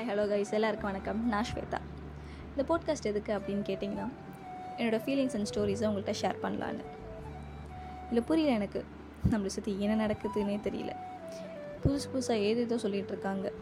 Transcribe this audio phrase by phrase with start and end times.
[0.00, 1.28] Hi hello guys எல்லாருக்கும் வணக்கம்.
[1.28, 1.78] நான் ஸ்வேதா.
[2.56, 4.10] இந்த போட்காஸ்ட் எதுக்கு அப்படின்னு கேட்டிங்கன்னா
[4.76, 6.84] என்னோடய ஃபீலிங்ஸ் அண்ட் ஸ்டோரிஸை உங்கள்கிட்ட ஷேர் பண்ணலான்னு.
[8.08, 8.84] இல்லை புரியல எனக்கு.
[9.30, 10.96] நம்மளை சுற்றி என்ன நடக்குதுன்னே தெரியல.
[11.84, 13.52] புதுசு புதுசாக ஏது ஏதோ சொல்லிகிட்டு இருக்காங்க.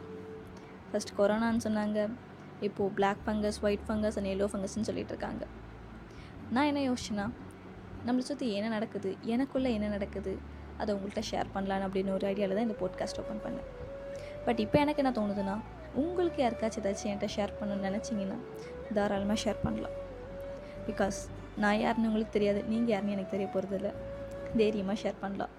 [0.92, 2.10] ஃபஸ்ட் கொரோனான்னு சொன்னாங்க.
[2.60, 5.46] இப்போது black fungus white fungus and yellow ஃபங்கஸ்ன்னு சொல்லிகிட்டு இருக்காங்க.
[6.50, 7.30] நான் என்ன யோசிச்சேன்னா
[8.06, 9.16] நம்மளை சுற்றி என்ன நடக்குது?
[9.26, 10.38] எனக்குள்ளே என்ன நடக்குது?
[10.78, 13.87] அதை உங்கள்கிட்ட ஷேர் பண்ணலான்னு அப்படின்னு ஒரு ஐடியாவில் தான் இந்த போட்காஸ்ட் ஓப்பன் பண்ணேன்.
[14.46, 15.56] பட் இப்போ எனக்கு என்ன தோணுதுன்னா
[16.02, 18.38] உங்களுக்கு யாருக்காச்சும் ஏதாச்சும் என்கிட்ட ஷேர் பண்ணணும்னு நினச்சிங்கன்னா
[18.96, 19.96] தாராளமாக ஷேர் பண்ணலாம்.
[20.88, 21.18] பிகாஸ்
[21.62, 23.90] நான் யாருன்னு உங்களுக்கு தெரியாது நீங்கள் யாருன்னு எனக்கு தெரிய போகிறதில்ல
[24.60, 25.52] தைரியமாக ஷேர் பண்ணலாம்.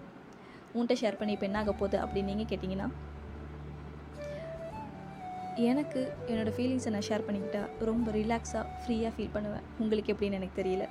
[0.76, 2.90] உன்கிட்ட ஷேர் பண்ணி இப்போ என்ன ஆக போகுது அப்படின்னு நீங்கள் கேட்டிங்கன்னா
[5.70, 9.66] எனக்கு என்னோடய ஃபீலிங்ஸை நான் ஷேர் பண்ணிக்கிட்டால் ரொம்ப ரிலாக்ஸாக ஃப்ரீயாக ஃபீல் பண்ணுவேன்.
[9.84, 10.86] உங்களுக்கு எப்படின்னு எனக்கு தெரியல.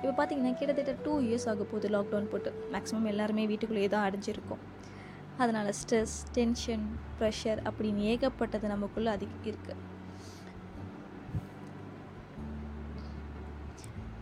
[0.00, 2.50] இப்போ பார்த்தீங்கன்னா கிட்டத்தட்ட டூ இயர்ஸ் ஆக போகுது லாக்டவுன் போட்டு.
[2.74, 4.62] மேக்ஸிமம் எல்லாருமே வீட்டுக்குள்ளேயே தான் அடைஞ்சிருக்கோம்.
[5.42, 6.84] அதனால் ஸ்ட்ரெஸ் டென்ஷன்
[7.18, 9.86] ப்ரெஷர் அப்படின்னு ஏகப்பட்டது நமக்குள்ளே அதிக இருக்குது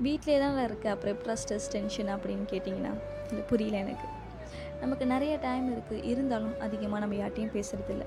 [0.04, 2.92] வீட்டிலே தான் இருக்குது அப்புறம் எப்படா ஸ்ட்ரெஸ் டென்ஷன் அப்படின்னு கேட்டிங்கன்னா
[3.30, 4.08] இல்லை புரியல எனக்கு.
[4.82, 8.04] நமக்கு நிறைய டைம் இருக்குது இருந்தாலும் அதிகமாக நம்ம யார்ட்டையும் பேசுகிறதில்ல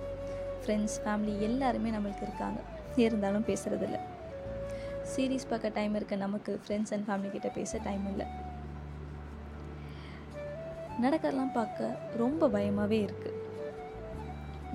[0.61, 2.59] ஃப்ரெண்ட்ஸ் ஃபேமிலி எல்லாருமே நம்மளுக்கு இருக்காங்க.
[3.05, 3.99] இருந்தாலும் பேசுகிறதில்ல
[5.13, 6.15] சீரீஸ் பார்க்க டைம் இருக்க.
[6.25, 8.27] நமக்கு ஃப்ரெண்ட்ஸ் அண்ட் ஃபேமிலி கிட்டே பேச டைம் இல்லை.
[11.03, 13.37] நடக்கிறதெல்லாம் பார்க்க ரொம்ப பயமாகவே இருக்குது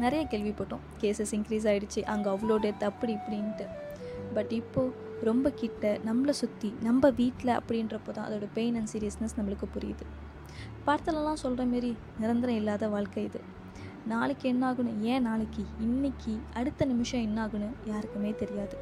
[0.02, 0.84] நிறைய கேள்விப்பட்டோம்.
[1.02, 3.66] கேசஸ் இன்க்ரீஸ் ஆகிடுச்சு அங்கே அவ்வளோ டெத் அப்படி இப்படின்ட்டு.
[4.36, 9.68] பட் இப்போது ரொம்ப கிட்ட நம்மளை சுற்றி நம்ம வீட்டில் அப்படின்றப்போ தான் அதோட பெயின் அண்ட் சீரியஸ்னஸ் நம்மளுக்கு
[9.76, 10.06] புரியுது.
[10.86, 13.40] படத்துலலாம் சொல்கிற மாரி நிரந்தரம் இல்லாத வாழ்க்கை இது.
[14.12, 18.76] நாளைக்கு என்ன ஆகணும் ஏன் நாளைக்கு இன்னைக்கு அடுத்த நிமிஷம் என்ன ஆகணும் யாருக்குமே தெரியாது.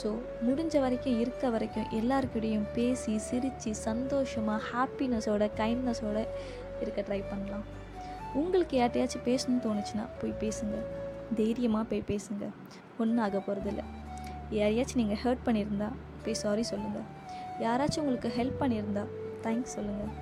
[0.00, 0.10] ஸோ
[0.46, 6.18] முடிஞ்ச வரைக்கும் இருக்க வரைக்கும் எல்லாருக்கிடையும் பேசி சிரித்து சந்தோஷமாக ஹாப்பினஸோட கைண்ட்னஸோட
[6.84, 7.64] இருக்க ட்ரை பண்ணலாம்.
[8.40, 10.76] உங்களுக்கு யார்ட்டையாச்சும் பேசணும்னு தோணுச்சுன்னா போய் பேசுங்க.
[11.40, 12.44] தைரியமாக போய் பேசுங்க.
[13.02, 13.82] ஒன்றும் ஆக போகிறதில்ல
[14.58, 15.88] யாரையாச்சும் நீங்கள் ஹர்ட் பண்ணியிருந்தா
[16.24, 17.06] போய் சாரி சொல்லுங்கள்
[17.64, 19.04] யாராச்சும் உங்களுக்கு ஹெல்ப் பண்ணியிருந்தா
[19.44, 20.12] தேங்க்ஸ் சொல்லுங்கள்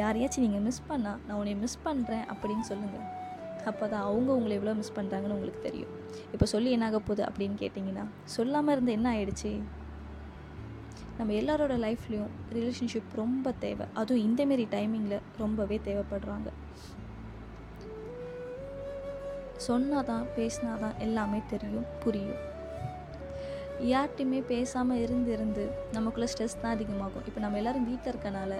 [0.00, 3.06] யாரையாச்சும் நீங்கள் மிஸ் பண்ணால் நான் உன்னை மிஸ் பண்ணுறேன் அப்படின்னு சொல்லுங்கள்
[3.70, 5.92] அப்போ தான் அவங்க உங்களை எவ்வளோ மிஸ் பண்ணுறாங்கன்னு உங்களுக்கு தெரியும்.
[6.34, 9.50] இப்போ சொல்லி என்னாக போகுது அப்படின்னு கேட்டிங்கன்னா சொல்லாமல் இருந்து என்ன ஆயிடுச்சு?
[11.18, 13.86] நம்ம எல்லாரோட லைஃப்லேயும் ரிலேஷன்ஷிப் ரொம்ப தேவை.
[14.00, 16.48] அதுவும் இந்தமாரி டைமிங்கில் ரொம்பவே தேவைப்படுறாங்க.
[19.66, 22.42] சொன்னால் தான் பேசினா தான் எல்லாமே தெரியும் புரியும்.
[23.92, 25.64] யார்கிட்டையுமே பேசாமல் இருந்து இருந்து
[25.96, 27.24] நமக்குள்ளே ஸ்ட்ரெஸ் தான் அதிகமாகும்.
[27.28, 28.52] இப்போ நம்ம எல்லோரும் வீட்டில் இருக்கனால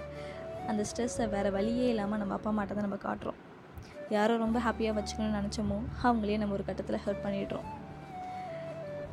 [0.71, 3.39] அந்த ஸ்ட்ரெஸ்ஸை வேறு வழியே இல்லாமல் நம்ம அப்பா அம்மாட்ட தான் நம்ம காட்டுறோம்.
[4.15, 5.77] யாரோ ரொம்ப ஹாப்பியாக வச்சுக்கணும்னு நினச்சோமோ
[6.07, 7.67] அவங்களே நம்ம ஒரு கட்டத்தில் ஹெல்ப் பண்ணிடுறோம்.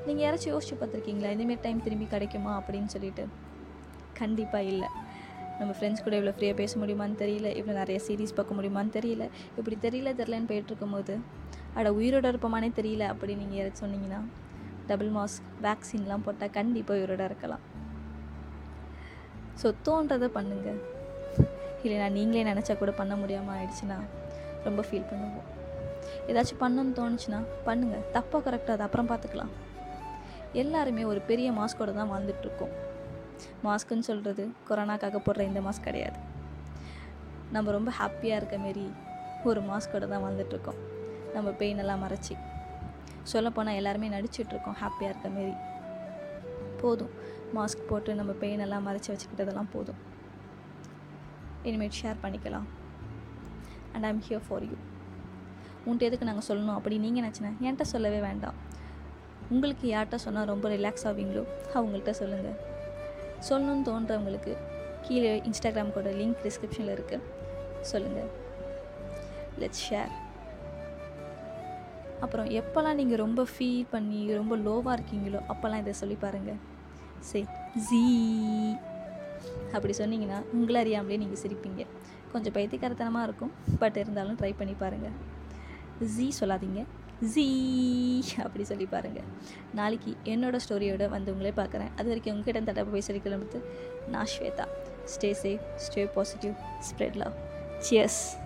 [0.06, 1.30] நீங்கள் யாராச்சும் யோசிச்சு பார்த்துருக்கீங்களா?
[1.34, 2.52] இந்தமாரி டைம் திரும்பி கிடைக்குமா?
[2.58, 3.24] அப்படின்னு சொல்லிட்டு.
[4.20, 4.88] கண்டிப்பாக இல்லை.
[5.58, 7.48] நம்ம ஃப்ரெண்ட்ஸ் கூட இவ்வளோ ஃப்ரீயாக பேச முடியுமான்னு தெரியல.
[7.58, 9.24] இவ்வளோ நிறைய சீரீஸ் பார்க்க முடியுமான்னு தெரியல.
[9.58, 11.14] இப்படி தெரியல தெரிலன்னு போயிட்டுருக்கும் போது
[11.78, 14.20] அட உயிரோட இருப்போமானே தெரியல அப்படின்னு நீங்கள் யாராச்சும் சொன்னீங்கன்னா
[14.90, 17.64] டபுள் மாஸ்க் வேக்சின்லாம் போட்டால் கண்டிப்பாக உயிரோட இருக்கலாம்.
[19.60, 20.80] ஸோ தோன்றதை பண்ணுங்கள்
[21.84, 23.98] இல்லைனா நீங்களே நினச்சா கூட பண்ண முடியாமல் ஆயிடுச்சுன்னா
[24.66, 25.46] ரொம்ப ஃபீல் பண்ணுவோம்.
[26.30, 29.52] ஏதாச்சும் பண்ணணும்னு தோணுச்சுன்னா பண்ணுங்கள் தப்பாக கரெக்டாக அது அப்புறம் பார்த்துக்கலாம்.
[30.52, 32.72] எல்லாருமே ஒரு பெரிய மாஸ்கோடு தான் வாழ்ந்துட்டுருக்கோம்.
[33.64, 36.18] மாஸ்க்குன்னு சொல்கிறது கொரோனாக்காக போடுற இந்த மாஸ்க் கிடையாது.
[37.52, 38.90] நம்ம ரொம்ப ஹாப்பியாக இருக்க மாரி
[39.44, 40.78] ஒரு மாஸ்கோட தான் வாழ்ந்துட்டுருக்கோம்.
[41.34, 42.36] நம்ம பெயினெல்லாம் மறைச்சி.
[43.22, 45.54] சொல்லப்போனால் எல்லாருமே நடிச்சிட்ருக்கோம் ஹாப்பியாக இருக்க மாரி.
[46.80, 47.10] போதும்.
[47.54, 49.96] மாஸ்க் போட்டு நம்ம பெயினெல்லாம் மறைச்சி வச்சுக்கிட்டதெல்லாம் போதும்.
[51.62, 52.66] இனிமேட் ஷேர் பண்ணிக்கலாம்.
[53.92, 54.76] And I'm here for you
[55.86, 56.74] உன்ட்டு எதுக்கு நாங்கள் சொல்லணும்?
[56.74, 58.54] அப்படி நீங்கள் நினச்சினா என்கிட்ட சொல்லவே வேண்டாம்.
[59.50, 61.42] உங்களுக்கு யார்கிட்ட சொன்னால் ரொம்ப ரிலாக்ஸ் ஆவீங்களோ
[61.74, 62.56] அவங்கள்ட்ட சொல்லுங்கள்
[63.48, 64.52] சொல்லணும்னு தோன்றவங்களுக்கு
[65.06, 67.26] கீழே இன்ஸ்டாகிராம் கூட லிங்க் டிஸ்கிரிப்ஷனில் இருக்குது
[67.90, 68.30] சொல்லுங்கள்
[69.62, 70.12] லெட்ஸ் ஷேர்
[72.20, 76.60] அப்புறம் எப்போல்லாம் நீங்கள் ரொம்ப ஃபீல் பண்ணி ரொம்ப லோவாக இருக்கீங்களோ அப்போல்லாம் இதை சொல்லி பாருங்கள்
[77.30, 77.46] சரி.
[77.86, 78.02] ஜீ
[79.72, 81.82] அப்படி சொன்னீங்கன்னா உங்களை அறியாமலே நீங்கள் சிரிப்பீங்க.
[82.32, 85.16] கொஞ்சம் பைத்தியக்காரத்தனமாக இருக்கும் பட் இருந்தாலும் ட்ரை பண்ணி பாருங்கள்
[86.14, 86.80] ஜீ சொல்லாதீங்க.
[87.22, 87.47] ஜீ
[88.43, 89.25] அப்படி சொல்லி பாருங்கள்
[89.75, 91.91] நாளைக்கு என்னோடய ஸ்டோரியோட வந்து உங்களே பார்க்குறேன்.
[91.97, 93.65] அது வரைக்கும் உங்ககிட்ட தடவை போய் சொல்லி கிளம்புறது
[94.09, 94.66] நான் Shweta.
[95.04, 96.53] Stay safe stay positive
[96.89, 97.33] spread love
[97.78, 98.36] cheers